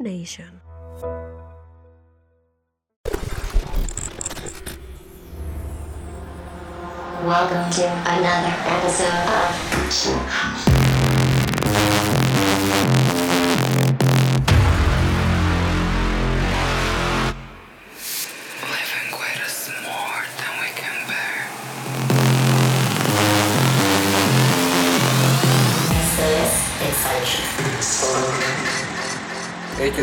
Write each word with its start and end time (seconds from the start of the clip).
Nation. 0.00 0.62
Welcome 7.22 7.70
to 7.72 7.84
another 8.06 8.54
episode 8.64 9.28
of 9.28 10.65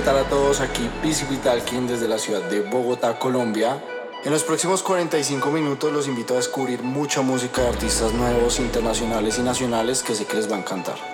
tal 0.04 0.18
a 0.18 0.24
todos? 0.24 0.60
Aquí 0.60 0.90
Pizzy 1.02 1.26
Vitalkin 1.26 1.88
desde 1.88 2.08
la 2.08 2.18
ciudad 2.18 2.42
de 2.50 2.62
Bogotá, 2.62 3.18
Colombia. 3.18 3.82
En 4.26 4.32
los 4.32 4.44
próximos 4.44 4.84
45 4.84 5.50
minutos 5.50 5.94
los 5.94 6.08
invito 6.08 6.34
a 6.34 6.38
descubrir 6.38 6.84
mucha 6.84 7.22
música 7.22 7.62
de 7.62 7.70
artistas 7.70 8.14
nuevos, 8.14 8.60
internacionales 8.60 9.40
y 9.40 9.44
nacionales 9.44 10.04
que 10.04 10.16
sé 10.16 10.26
que 10.26 10.36
les 10.36 10.52
va 10.52 10.58
a 10.58 10.60
encantar. 10.60 11.13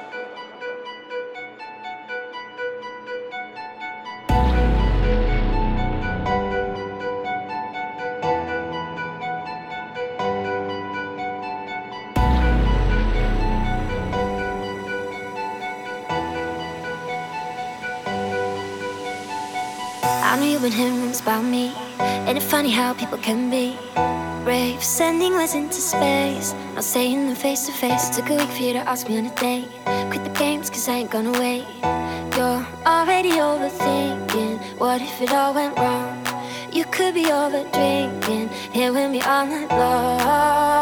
Ain't 22.30 22.38
it 22.38 22.44
funny 22.44 22.70
how 22.70 22.94
people 22.94 23.18
can 23.18 23.49
be 23.49 23.76
brave? 24.44 24.84
Sending 24.84 25.34
letters 25.34 25.55
into 25.55 25.82
space. 25.82 26.54
Not 26.76 26.84
saying 26.84 27.26
them 27.26 27.36
face 27.36 27.66
to 27.66 27.71
face. 27.71 28.16
Took 28.16 28.30
a 28.30 28.36
week 28.36 28.49
for 28.49 28.62
you 28.62 28.74
to 28.74 28.88
ask 28.88 29.10
me 29.10 29.18
on 29.18 29.26
a 29.26 29.34
date. 29.34 29.68
Quit 30.12 30.24
the 30.24 30.30
games, 30.38 30.70
cause 30.70 30.88
I 30.88 30.98
ain't 30.98 31.10
gonna 31.10 31.32
wait. 31.32 31.66
You're 32.38 32.68
already 32.86 33.32
overthinking. 33.32 34.60
What 34.77 35.02
if 35.02 35.20
it 35.24 35.34
all 35.34 35.55
went 35.55 35.76
wrong? 35.76 36.24
You 36.71 36.86
could 36.86 37.16
be 37.16 37.26
over 37.32 37.63
drinking. 37.74 38.49
Here 38.74 38.93
with 38.93 39.10
me 39.10 39.21
all 39.21 39.48
night 39.48 39.71
long. 39.71 40.79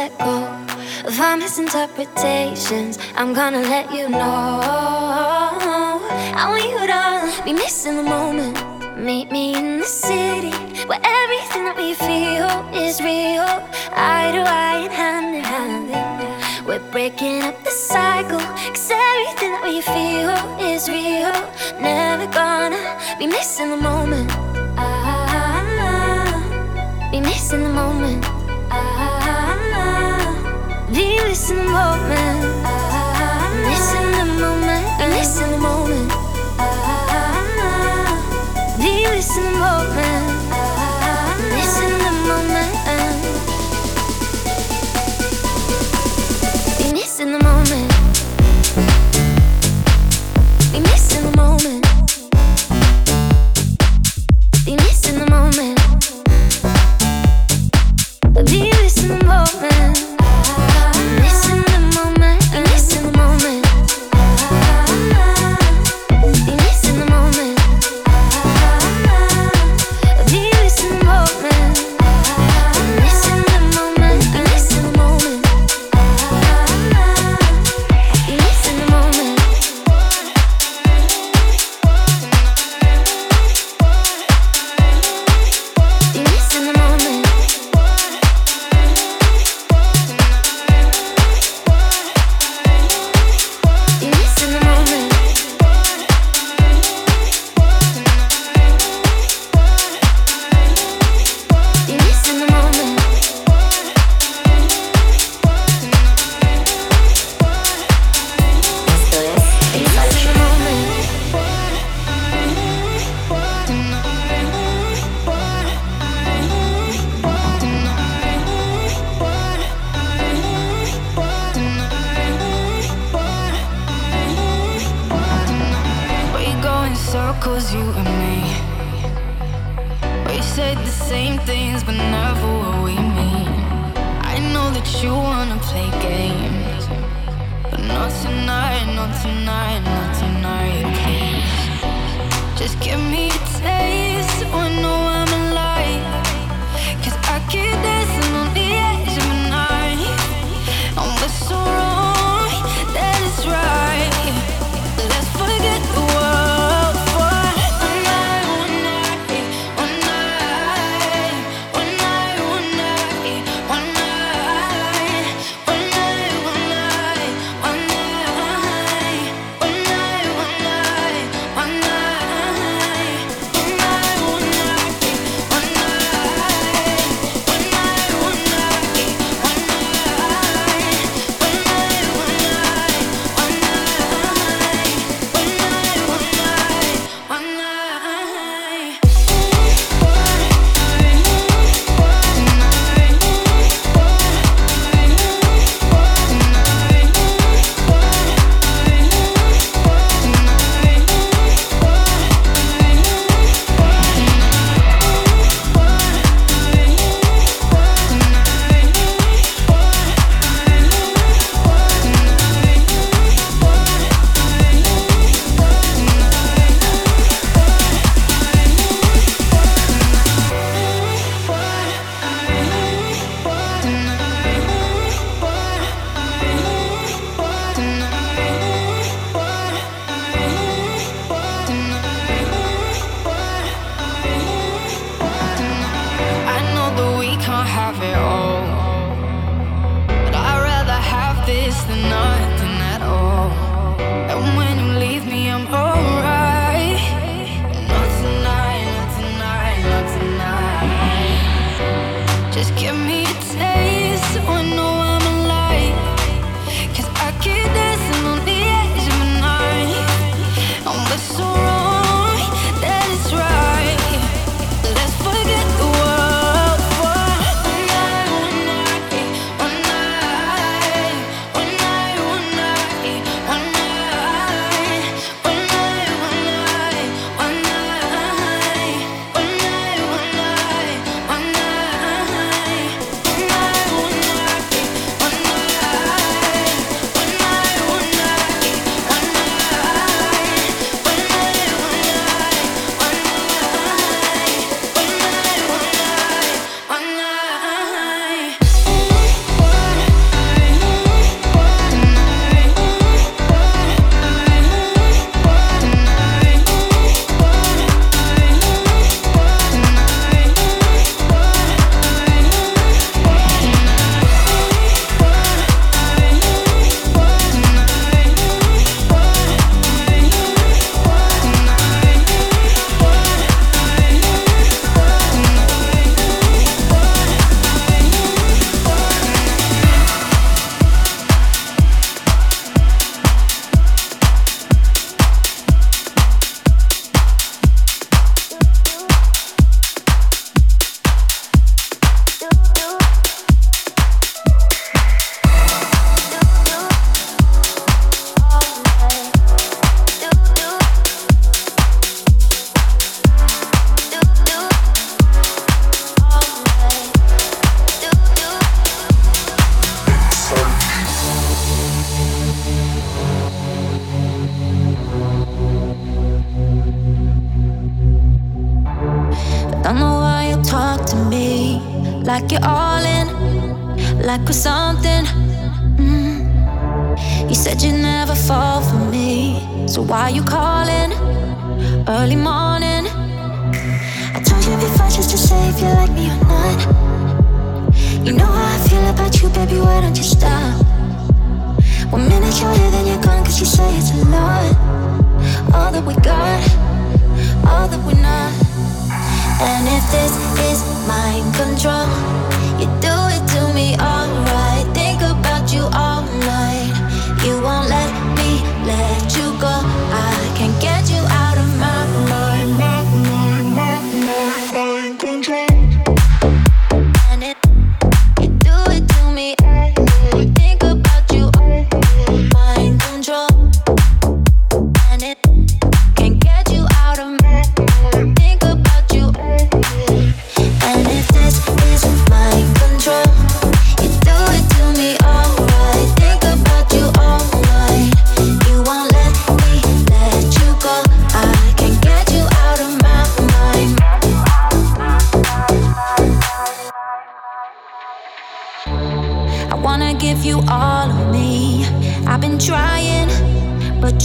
Let 0.00 0.18
go 0.18 0.38
of 1.08 1.20
our 1.20 1.36
misinterpretations? 1.36 2.98
I'm 3.16 3.34
gonna 3.34 3.60
let 3.60 3.92
you 3.92 4.08
know. 4.08 4.60
I 6.40 6.44
want 6.50 6.64
you 6.72 6.82
to 6.94 7.44
be 7.44 7.52
missing 7.52 7.96
the 7.96 8.08
moment. 8.18 8.56
Meet 8.96 9.30
me 9.30 9.54
in 9.54 9.66
the 9.80 9.84
city 9.84 10.56
where 10.88 11.02
everything 11.20 11.64
that 11.68 11.76
we 11.76 11.92
feel 12.08 12.50
is 12.86 12.94
real. 13.10 13.50
Eye 13.92 14.30
to 14.36 14.42
eye 14.64 14.80
and 14.86 14.92
hand 15.00 15.34
in 15.36 15.44
hand. 15.44 16.66
We're 16.66 16.86
breaking 16.96 17.42
up 17.42 17.56
the 31.50 32.19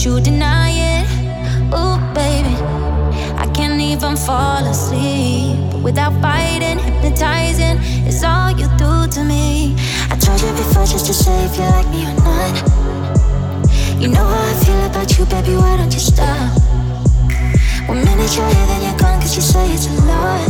you 0.06 0.20
deny 0.20 0.70
it. 0.70 1.06
Ooh, 1.74 1.98
baby, 2.14 2.54
I 3.42 3.46
can't 3.52 3.80
even 3.80 4.14
fall 4.16 4.62
asleep 4.64 5.58
without 5.82 6.14
fighting, 6.22 6.78
hypnotizing. 6.78 7.76
It's 8.06 8.22
all 8.22 8.52
you 8.52 8.68
do 8.78 8.92
to 9.14 9.24
me. 9.24 9.74
I 10.12 10.16
told 10.24 10.40
you 10.40 10.52
before 10.62 10.86
just 10.86 11.06
to 11.06 11.14
say 11.14 11.36
if 11.46 11.56
you 11.58 11.66
like 11.74 11.88
me 11.94 12.02
or 12.06 12.14
not. 12.22 12.54
You 14.00 14.08
know 14.14 14.26
how 14.32 14.52
I 14.52 14.54
feel 14.64 14.82
about 14.90 15.08
you, 15.18 15.24
baby. 15.26 15.56
Why 15.56 15.76
don't 15.76 15.92
you 15.92 16.04
stop? 16.14 16.52
One 17.88 18.04
minute 18.04 18.30
you're 18.36 18.50
here, 18.54 18.66
then 18.70 18.82
you're 18.86 18.98
gone, 19.02 19.20
cause 19.20 19.34
you 19.34 19.42
say 19.42 19.66
it's 19.74 19.86
a 19.88 19.94
lot. 20.10 20.46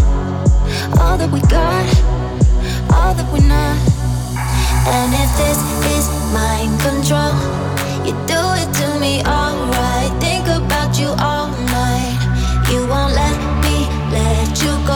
All 1.01 1.17
that 1.17 1.31
we 1.33 1.41
got, 1.57 1.87
all 2.93 3.15
that 3.17 3.27
we're 3.33 3.49
not. 3.57 3.79
And 4.97 5.11
if 5.25 5.31
this 5.41 5.59
is 5.97 6.05
mind 6.37 6.79
control 6.85 7.76
you 12.71 12.87
won't 12.89 13.13
let 13.15 13.39
me 13.63 13.87
let 14.11 14.63
you 14.63 14.87
go. 14.87 14.96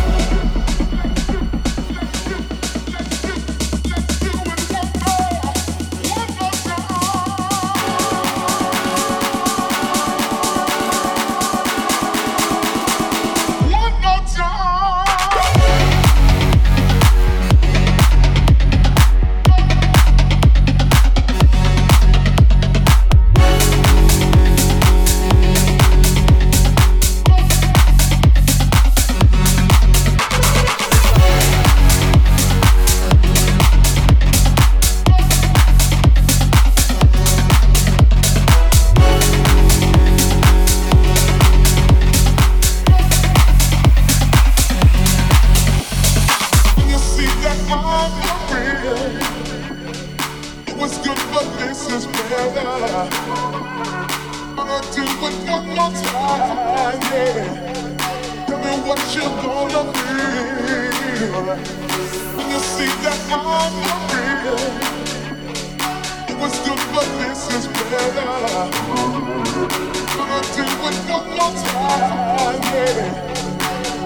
up 71.11 71.27
your 71.27 71.51
time, 71.63 72.61
baby. 72.71 73.07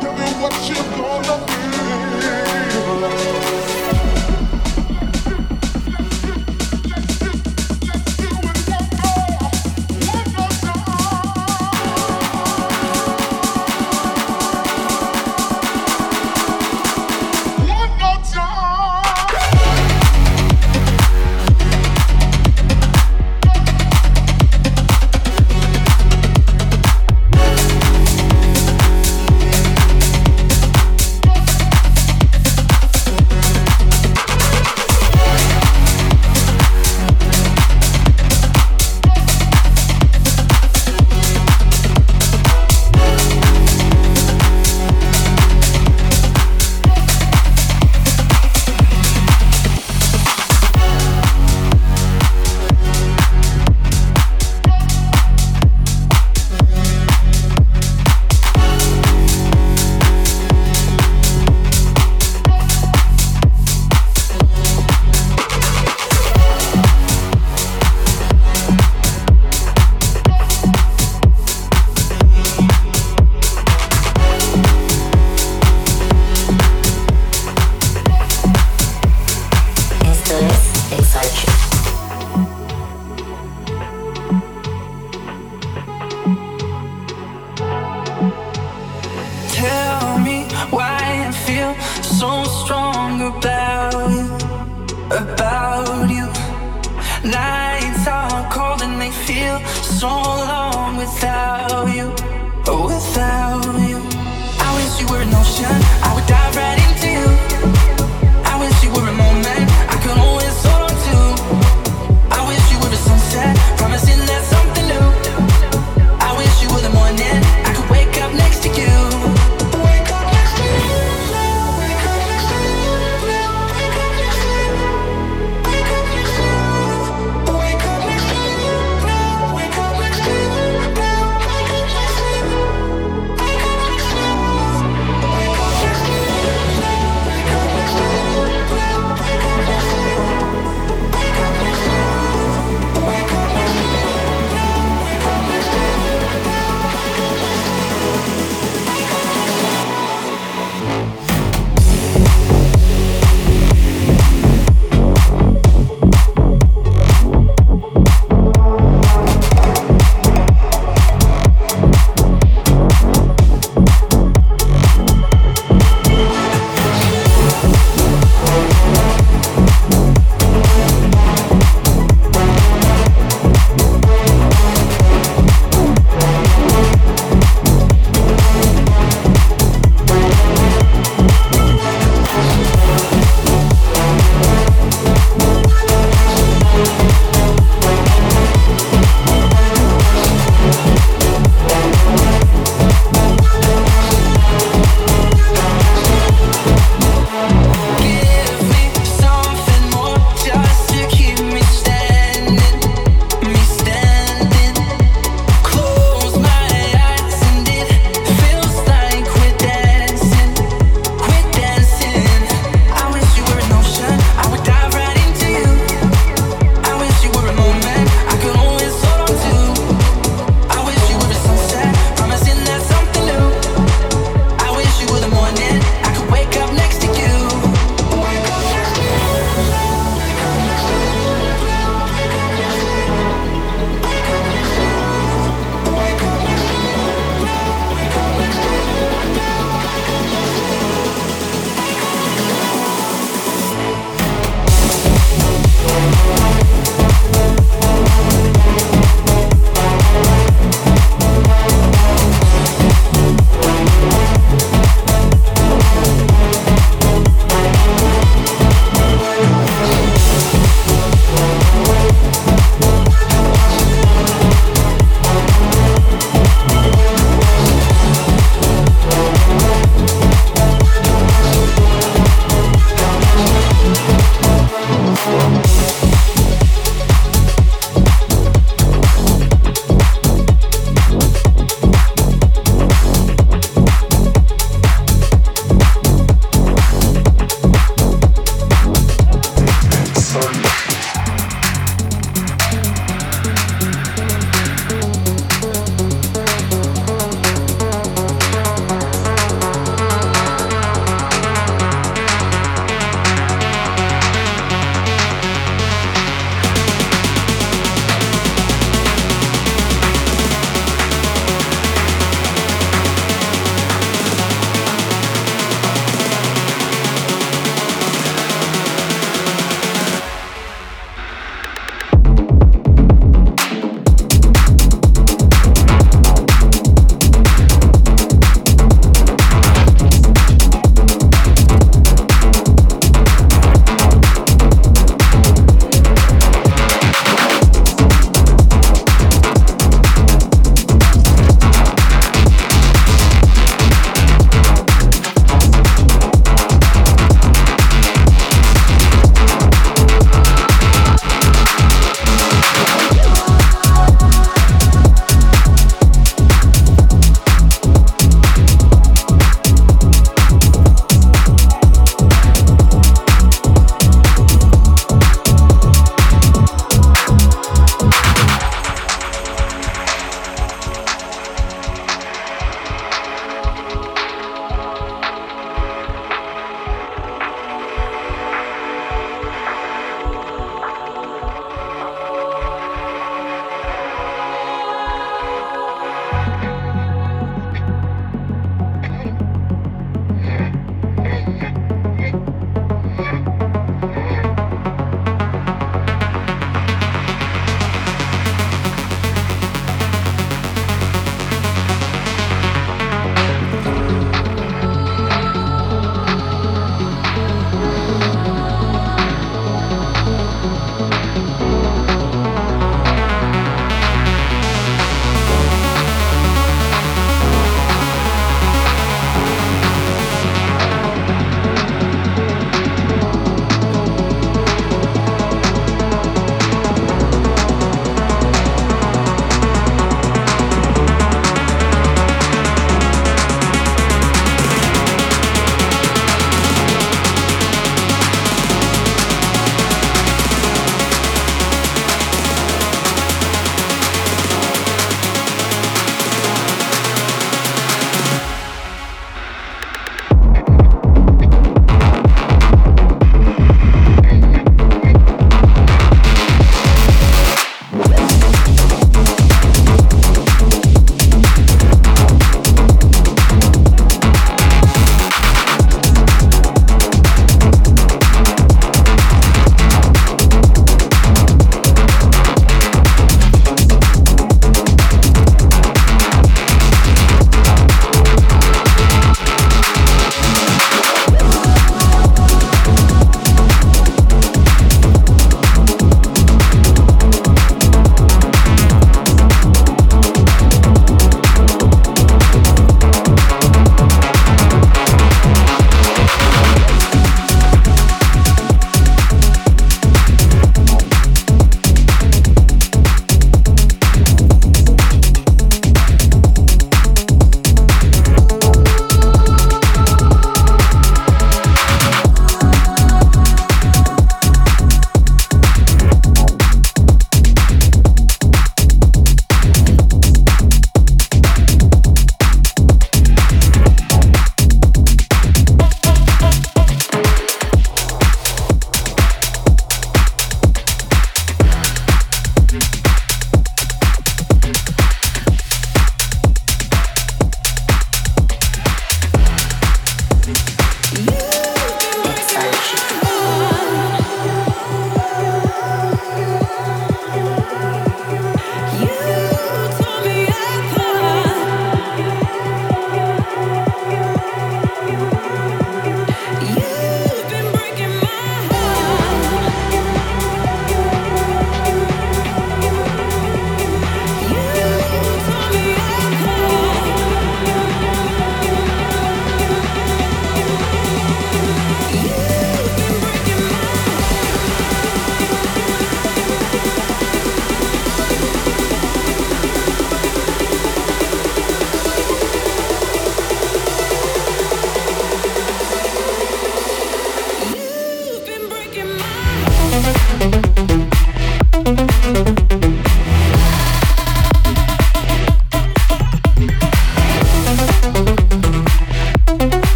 Tell 0.00 0.12
me 0.14 0.28
what 0.40 0.54
you're 0.68 0.96
gonna 0.96 1.46
do. 1.46 1.53